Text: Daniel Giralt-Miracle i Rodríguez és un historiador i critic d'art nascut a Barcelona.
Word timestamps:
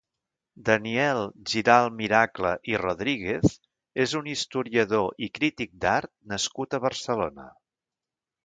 Daniel 0.69 1.19
Giralt-Miracle 1.49 2.53
i 2.71 2.79
Rodríguez 2.83 3.53
és 4.07 4.17
un 4.23 4.31
historiador 4.33 5.23
i 5.29 5.33
critic 5.39 5.77
d'art 5.85 6.13
nascut 6.35 6.79
a 6.81 6.85
Barcelona. 6.89 7.51